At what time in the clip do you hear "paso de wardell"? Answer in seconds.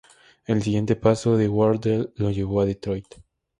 0.95-2.11